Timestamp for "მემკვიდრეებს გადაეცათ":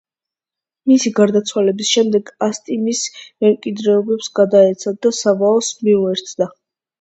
3.45-4.99